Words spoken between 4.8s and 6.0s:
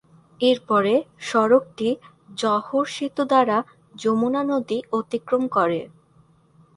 অতিক্রম করে।